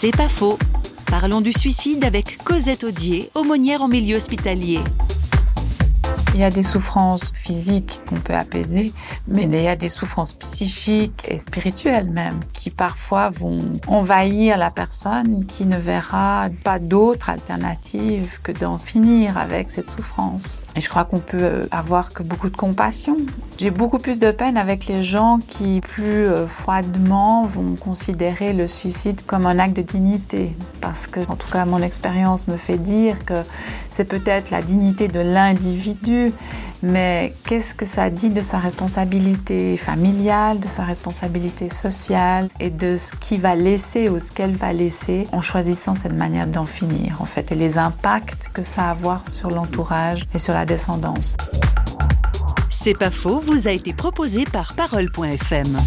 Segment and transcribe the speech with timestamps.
[0.00, 0.56] C'est pas faux.
[1.06, 4.78] Parlons du suicide avec Cosette Audier, aumônière en milieu hospitalier.
[6.38, 8.92] Il y a des souffrances physiques qu'on peut apaiser,
[9.26, 14.70] mais il y a des souffrances psychiques et spirituelles même qui parfois vont envahir la
[14.70, 20.62] personne qui ne verra pas d'autre alternative que d'en finir avec cette souffrance.
[20.76, 23.16] Et je crois qu'on peut avoir que beaucoup de compassion.
[23.58, 28.68] J'ai beaucoup plus de peine avec les gens qui plus euh, froidement vont considérer le
[28.68, 32.78] suicide comme un acte de dignité parce que en tout cas mon expérience me fait
[32.78, 33.42] dire que
[33.90, 36.27] c'est peut-être la dignité de l'individu
[36.82, 42.96] mais qu'est-ce que ça dit de sa responsabilité familiale, de sa responsabilité sociale et de
[42.96, 47.20] ce qu'il va laisser ou ce qu'elle va laisser en choisissant cette manière d'en finir
[47.20, 50.64] en fait et les impacts que ça a à avoir sur l'entourage et sur la
[50.64, 51.36] descendance.
[52.70, 55.78] C'est pas faux, vous a été proposé par parole.fm.